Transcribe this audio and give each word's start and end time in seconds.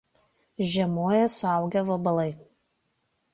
Žiemoja 0.69 1.27
suaugę 1.35 1.81
vabalai. 1.91 2.31